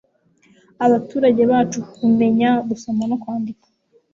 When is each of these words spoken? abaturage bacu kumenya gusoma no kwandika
abaturage 0.85 1.41
bacu 1.51 1.79
kumenya 1.93 2.49
gusoma 2.69 3.03
no 3.09 3.15
kwandika 3.21 3.67